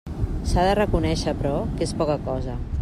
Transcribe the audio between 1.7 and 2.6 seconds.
que és poca cosa.